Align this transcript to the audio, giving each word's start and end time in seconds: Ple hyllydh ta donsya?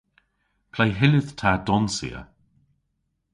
Ple 0.73 0.85
hyllydh 0.99 1.31
ta 1.39 1.51
donsya? 1.67 2.19